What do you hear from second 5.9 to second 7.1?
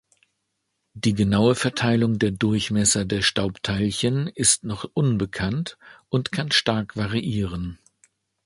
und kann stark